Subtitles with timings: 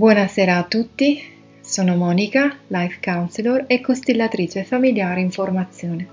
[0.00, 1.22] Buonasera a tutti,
[1.60, 6.08] sono Monica, Life Counselor e costellatrice familiare in formazione.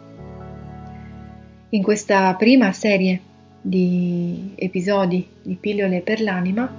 [1.69, 3.21] In questa prima serie
[3.61, 6.69] di episodi di pillole per l'anima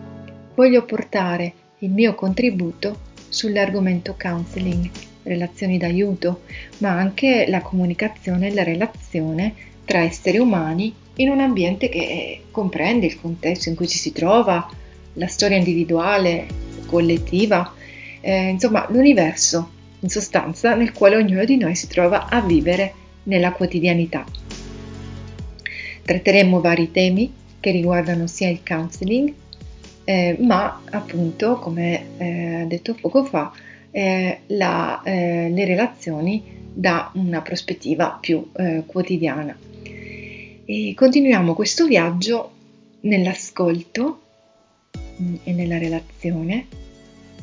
[0.55, 2.99] voglio portare il mio contributo
[3.31, 4.91] sull'argomento counseling,
[5.23, 6.43] relazioni d'aiuto,
[6.81, 9.55] ma anche la comunicazione e la relazione
[9.87, 14.71] tra esseri umani in un ambiente che comprende il contesto in cui ci si trova,
[15.15, 17.73] la storia individuale, collettiva,
[18.21, 22.95] eh, insomma l'universo in sostanza nel quale ognuno di noi si trova a vivere
[23.25, 24.25] nella quotidianità.
[26.03, 29.33] Tratteremo vari temi che riguardano sia il counseling,
[30.05, 33.53] eh, ma appunto, come eh, detto poco fa,
[33.91, 39.57] eh, la, eh, le relazioni da una prospettiva più eh, quotidiana.
[40.65, 42.53] E continuiamo questo viaggio
[43.01, 44.21] nell'ascolto
[45.21, 46.67] mm, e nella relazione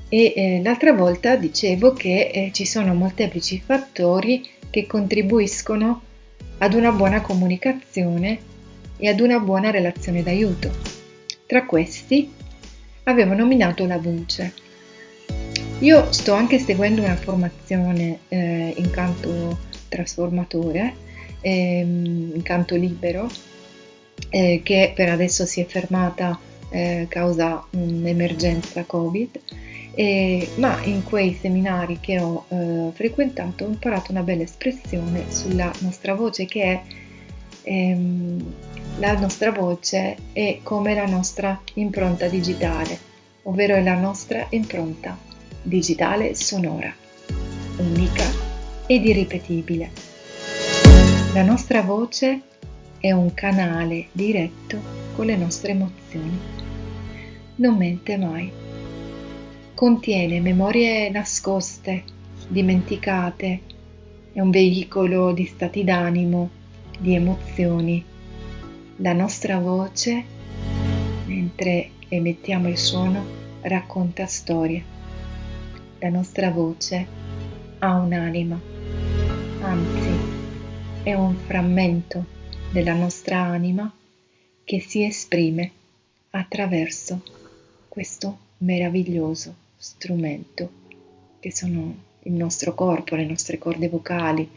[0.10, 6.02] e eh, l'altra volta dicevo che eh, ci sono molteplici fattori che contribuiscono
[6.60, 8.40] ad una buona comunicazione
[8.98, 10.72] e ad una buona relazione d'aiuto.
[11.46, 12.32] Tra questi
[13.04, 14.54] avevo nominato la voce.
[15.80, 20.96] Io sto anche seguendo una formazione eh, in canto trasformatore,
[21.42, 23.30] ehm, in canto libero,
[24.30, 26.40] eh, che per adesso si è fermata
[26.70, 29.40] eh, causa un'emergenza Covid
[29.96, 35.72] e, ma in quei seminari che ho eh, frequentato ho imparato una bella espressione sulla
[35.80, 36.82] nostra voce che è
[37.64, 38.54] ehm,
[38.98, 42.98] la nostra voce è come la nostra impronta digitale,
[43.44, 45.18] ovvero è la nostra impronta
[45.62, 46.94] digitale sonora,
[47.78, 48.24] unica
[48.86, 49.92] ed irripetibile.
[51.34, 52.42] La nostra voce
[53.00, 54.80] è un canale diretto
[55.16, 56.40] con le nostre emozioni.
[57.56, 58.64] Non mente mai
[59.76, 62.06] contiene memorie nascoste,
[62.48, 63.60] dimenticate,
[64.32, 66.50] è un veicolo di stati d'animo,
[66.98, 68.02] di emozioni.
[68.98, 70.24] La nostra voce,
[71.26, 73.26] mentre emettiamo il suono,
[73.64, 74.82] racconta storie.
[76.00, 77.06] La nostra voce
[77.80, 78.58] ha un'anima,
[79.60, 80.10] anzi
[81.04, 82.26] è un frammento
[82.72, 83.94] della nostra anima
[84.64, 85.70] che si esprime
[86.30, 87.22] attraverso
[87.90, 90.70] questo meraviglioso strumento
[91.40, 94.50] che sono il nostro corpo, le nostre corde vocali.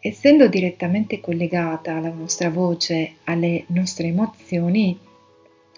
[0.00, 4.98] Essendo direttamente collegata la nostra voce alle nostre emozioni,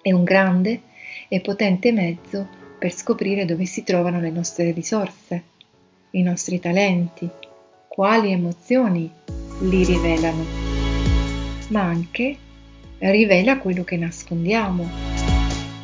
[0.00, 0.80] è un grande
[1.28, 2.46] e potente mezzo
[2.78, 5.42] per scoprire dove si trovano le nostre risorse,
[6.10, 7.28] i nostri talenti,
[7.88, 9.10] quali emozioni
[9.60, 10.44] li rivelano,
[11.68, 12.36] ma anche
[12.98, 15.13] rivela quello che nascondiamo,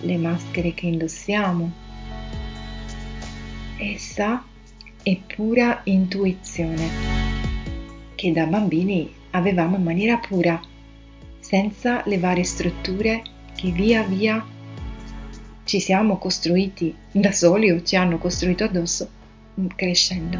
[0.00, 1.88] le maschere che indossiamo,
[3.83, 4.44] Essa
[5.03, 6.87] è pura intuizione
[8.15, 10.60] che da bambini avevamo in maniera pura,
[11.39, 13.22] senza le varie strutture
[13.55, 14.44] che via via
[15.65, 19.09] ci siamo costruiti da soli o ci hanno costruito addosso
[19.75, 20.39] crescendo.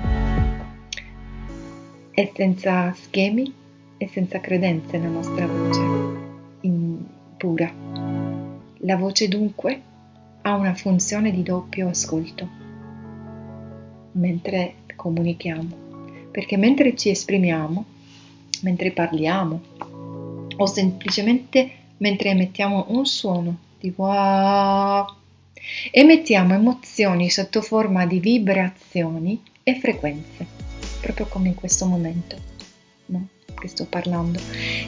[2.11, 3.55] È senza schemi
[3.97, 5.81] e senza credenze la nostra voce,
[6.61, 7.07] in
[7.39, 8.10] pura.
[8.85, 9.81] La voce dunque
[10.43, 12.49] ha una funzione di doppio ascolto
[14.13, 15.89] mentre comunichiamo.
[16.31, 17.85] Perché mentre ci esprimiamo,
[18.63, 19.61] mentre parliamo
[20.57, 25.05] o semplicemente mentre emettiamo un suono tipo ah,
[25.91, 30.47] emettiamo emozioni sotto forma di vibrazioni e frequenze,
[31.01, 32.37] proprio come in questo momento
[33.07, 33.29] no?
[33.59, 34.39] che sto parlando.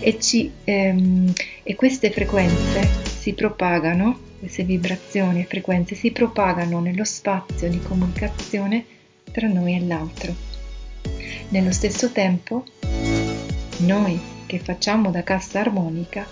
[0.01, 1.33] E, ci, ehm,
[1.63, 8.85] e queste frequenze si propagano, queste vibrazioni e frequenze si propagano nello spazio di comunicazione
[9.31, 10.35] tra noi e l'altro.
[11.51, 12.65] Nello stesso tempo,
[13.77, 16.27] noi che facciamo da cassa armonica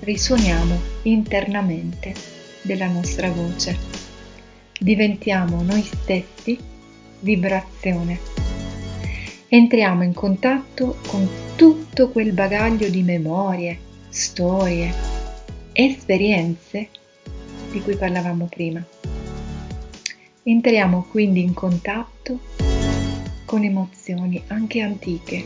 [0.00, 2.14] risuoniamo internamente
[2.62, 3.76] della nostra voce.
[4.80, 6.58] Diventiamo noi stessi
[7.20, 8.18] vibrazione.
[9.48, 15.11] Entriamo in contatto con tutto quel bagaglio di memorie, storie,
[15.72, 16.88] esperienze
[17.70, 18.84] di cui parlavamo prima.
[20.42, 22.40] Entriamo quindi in contatto
[23.44, 25.44] con emozioni anche antiche,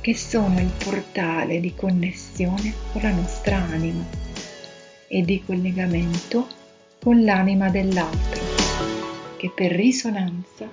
[0.00, 4.04] che sono il portale di connessione con la nostra anima
[5.06, 6.46] e di collegamento
[7.00, 8.42] con l'anima dell'altro,
[9.36, 10.68] che per risonanza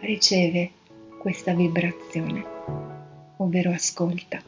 [0.00, 0.70] riceve
[1.18, 2.44] questa vibrazione,
[3.36, 4.40] ovvero ascolta.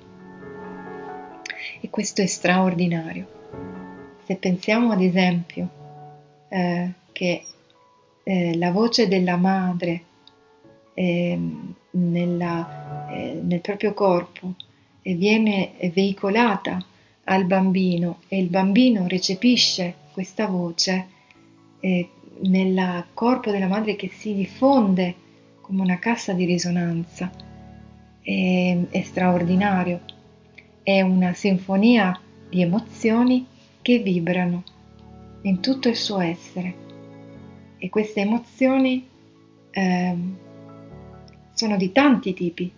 [1.80, 3.43] E questo è straordinario.
[4.24, 5.68] Se pensiamo ad esempio
[6.48, 7.44] eh, che
[8.22, 10.02] eh, la voce della madre
[10.94, 14.54] ehm, nella, eh, nel proprio corpo
[15.02, 16.82] viene veicolata
[17.24, 21.06] al bambino e il bambino recepisce questa voce
[21.80, 22.08] eh,
[22.42, 25.14] nel corpo della madre che si diffonde
[25.60, 27.30] come una cassa di risonanza.
[28.22, 30.00] È, è straordinario,
[30.82, 32.18] è una sinfonia
[32.54, 33.44] di emozioni
[33.82, 34.62] che vibrano
[35.42, 36.72] in tutto il suo essere
[37.78, 39.04] e queste emozioni
[39.72, 40.16] eh,
[41.52, 42.72] sono di tanti tipi.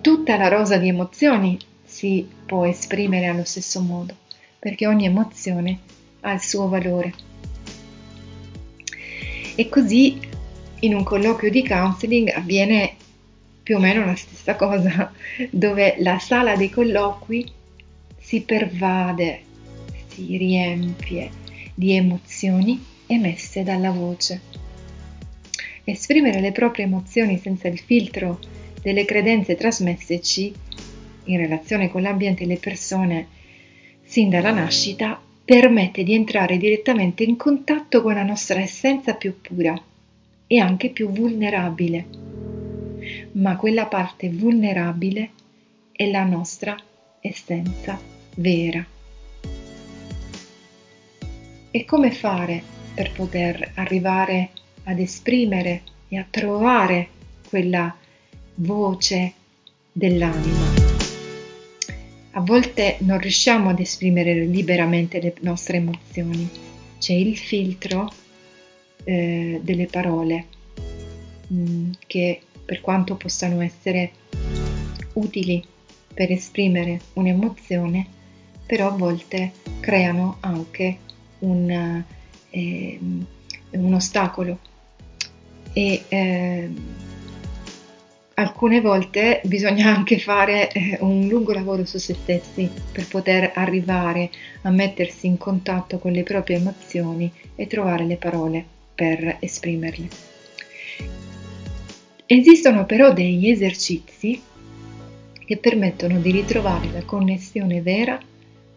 [0.00, 4.14] Tutta la rosa di emozioni si può esprimere allo stesso modo,
[4.60, 5.80] perché ogni emozione
[6.20, 7.12] ha il suo valore.
[9.56, 10.20] E così
[10.78, 12.94] in un colloquio di counseling avviene
[13.64, 15.12] più o meno la stessa cosa,
[15.50, 17.62] dove la sala dei colloqui
[18.24, 19.42] si pervade,
[20.08, 21.30] si riempie
[21.74, 24.40] di emozioni emesse dalla voce.
[25.84, 28.38] Esprimere le proprie emozioni senza il filtro
[28.80, 30.54] delle credenze trasmesseci
[31.24, 33.26] in relazione con l'ambiente e le persone
[34.02, 39.78] sin dalla nascita permette di entrare direttamente in contatto con la nostra essenza più pura
[40.46, 42.06] e anche più vulnerabile.
[43.32, 45.30] Ma quella parte vulnerabile
[45.92, 46.74] è la nostra
[47.20, 48.84] essenza vera.
[51.70, 52.62] E come fare
[52.94, 54.50] per poter arrivare
[54.84, 57.08] ad esprimere e a trovare
[57.48, 57.96] quella
[58.56, 59.32] voce
[59.92, 60.82] dell'anima?
[62.36, 66.48] A volte non riusciamo ad esprimere liberamente le nostre emozioni,
[66.98, 68.12] c'è il filtro
[69.04, 70.46] eh, delle parole
[71.52, 74.12] mm, che per quanto possano essere
[75.12, 75.62] utili
[76.12, 78.06] per esprimere un'emozione,
[78.66, 80.98] però a volte creano anche
[81.40, 82.02] un,
[82.50, 82.98] eh,
[83.70, 84.58] un ostacolo
[85.72, 86.70] e eh,
[88.34, 94.30] alcune volte bisogna anche fare eh, un lungo lavoro su se stessi per poter arrivare
[94.62, 98.64] a mettersi in contatto con le proprie emozioni e trovare le parole
[98.94, 100.08] per esprimerle.
[102.26, 104.40] Esistono però degli esercizi
[105.44, 108.18] che permettono di ritrovare la connessione vera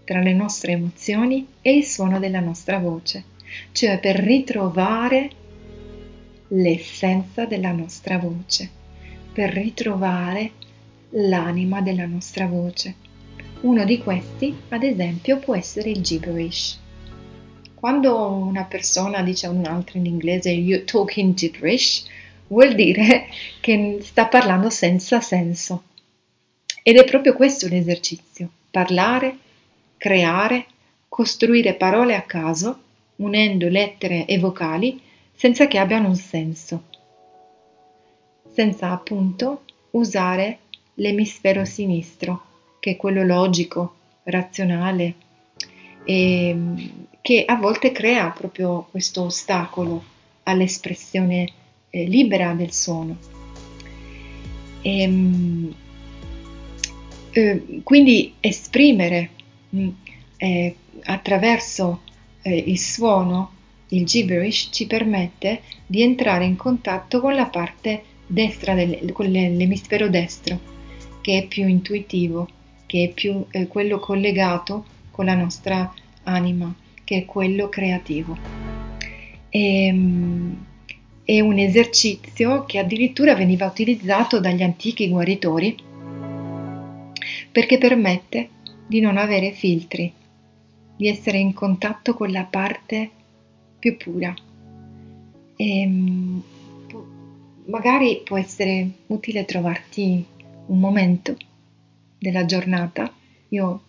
[0.07, 3.24] tra le nostre emozioni e il suono della nostra voce,
[3.74, 5.30] cioè per ritrovare
[6.48, 8.77] l'essenza della nostra voce
[9.38, 10.54] per ritrovare
[11.09, 12.95] l'anima della nostra voce.
[13.62, 16.80] Uno di questi, ad esempio, può essere il gibberish.
[17.75, 22.06] Quando una persona dice a un'altra in inglese you're talking gibberish,
[22.48, 23.27] vuol dire
[23.62, 25.83] che sta parlando senza senso.
[26.81, 29.38] Ed è proprio questo l'esercizio, parlare,
[29.98, 30.66] creare,
[31.10, 32.80] costruire parole a caso,
[33.18, 35.02] unendo lettere e vocali
[35.33, 36.83] senza che abbiano un senso
[38.57, 40.57] senza appunto usare
[40.95, 42.42] l'emisfero sinistro,
[42.80, 43.94] che è quello logico,
[44.24, 45.14] razionale,
[46.04, 50.04] e che a volte crea proprio questo ostacolo
[50.42, 51.48] all'espressione
[51.92, 53.16] eh, libera del suono.
[54.81, 55.76] E, ehm,
[57.30, 59.30] eh, quindi esprimere
[60.38, 62.02] eh, attraverso
[62.42, 63.52] eh, il suono,
[63.90, 70.10] il gibberish, ci permette di entrare in contatto con la parte destra del, con l'emisfero
[70.10, 70.60] destro,
[71.22, 72.48] che è più intuitivo,
[72.86, 75.92] che è più eh, quello collegato con la nostra
[76.24, 78.38] anima, che è quello creativo.
[79.50, 80.66] E, ehm,
[81.28, 85.76] è un esercizio che addirittura veniva utilizzato dagli antichi guaritori
[87.52, 88.50] perché permette
[88.88, 90.12] di non avere filtri,
[90.96, 93.12] di essere in contatto con la parte
[93.78, 94.34] più pura.
[95.56, 96.44] E, ehm,
[97.66, 100.26] magari può essere utile trovarti
[100.68, 101.36] un momento
[102.18, 103.14] della giornata.
[103.50, 103.82] Io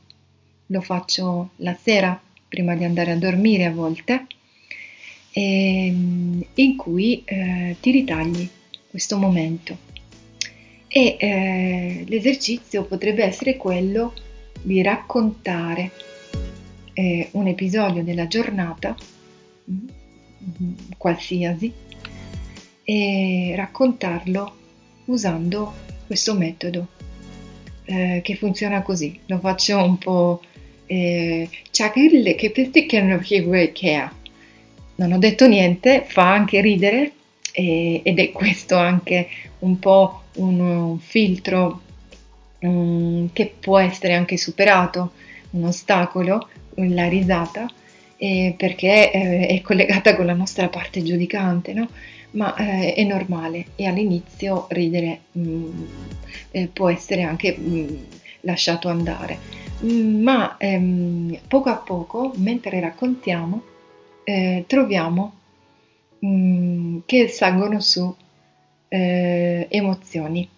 [0.67, 4.27] lo faccio la sera prima di andare a dormire a volte,
[5.33, 8.49] ehm, in cui eh, ti ritagli
[8.89, 9.87] questo momento.
[10.89, 14.15] E eh, l'esercizio potrebbe essere quello
[14.63, 15.91] di raccontare
[16.93, 18.97] eh, un episodio della giornata,
[19.71, 21.73] mm, qualsiasi,
[22.85, 24.57] e raccontarlo
[25.07, 25.75] usando
[26.07, 26.89] questo metodo
[27.85, 29.19] eh, che funziona così.
[29.27, 30.43] Lo faccio un po'
[30.87, 31.49] eh,
[34.97, 37.13] non ho detto niente, fa anche ridere
[37.53, 39.29] eh, ed è questo anche
[39.61, 41.83] un po' un, un filtro
[42.61, 45.13] um, che può essere anche superato,
[45.51, 47.67] un ostacolo, la risata
[48.17, 51.89] eh, perché eh, è collegata con la nostra parte giudicante, no?
[52.33, 55.85] ma eh, è normale e all'inizio ridere mh, mm,
[56.51, 57.97] eh, può essere anche mh, mm,
[58.43, 59.39] lasciato andare,
[59.85, 63.63] mm, ma ehm, poco a poco, mentre raccontiamo,
[64.25, 65.33] eh, troviamo
[67.07, 68.13] che salgono su
[68.89, 70.49] eh, emozioni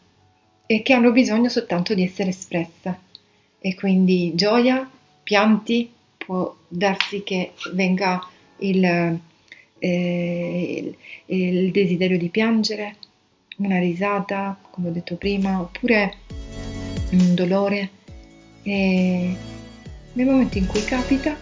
[0.70, 2.98] e che hanno bisogno soltanto di essere espresse
[3.58, 4.88] e quindi gioia,
[5.20, 8.24] pianti, può darsi che venga
[8.58, 9.18] il,
[9.80, 10.94] eh,
[11.26, 12.94] il, il desiderio di piangere,
[13.56, 16.14] una risata, come ho detto prima, oppure
[17.10, 17.90] un dolore.
[18.62, 19.36] E
[20.12, 21.36] nel momento in cui capita,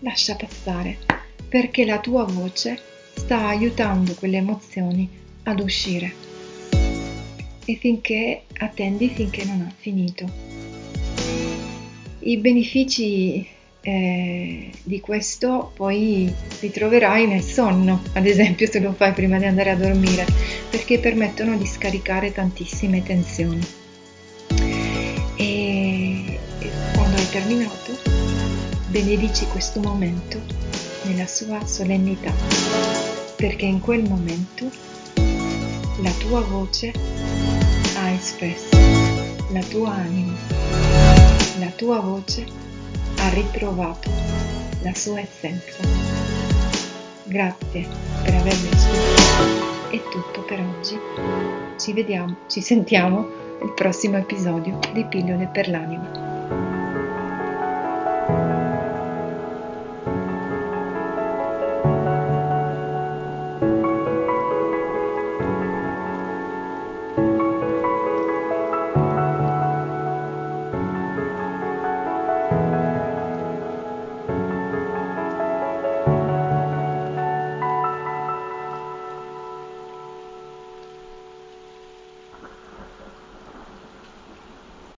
[0.00, 0.98] lascia passare,
[1.48, 2.78] perché la tua voce
[3.14, 5.08] sta aiutando quelle emozioni
[5.44, 6.27] ad uscire.
[7.70, 10.26] E finché attendi finché non ha finito.
[12.20, 13.46] I benefici
[13.82, 19.68] eh, di questo poi ritroverai nel sonno, ad esempio se lo fai prima di andare
[19.68, 20.24] a dormire,
[20.70, 23.60] perché permettono di scaricare tantissime tensioni.
[25.36, 27.98] E, e quando hai terminato,
[28.88, 30.40] benedici questo momento
[31.02, 32.32] nella sua solennità,
[33.36, 34.70] perché in quel momento
[36.00, 37.17] la tua voce
[38.38, 38.76] espresso
[39.50, 40.32] la tua anima,
[41.58, 42.46] la tua voce
[43.16, 44.10] ha ritrovato
[44.82, 45.82] la sua essenza.
[47.24, 47.86] Grazie
[48.22, 49.90] per avermi ascoltato.
[49.90, 50.98] È tutto per oggi.
[51.78, 53.26] Ci vediamo, ci sentiamo
[53.60, 56.27] nel prossimo episodio di Pillole per l'anima.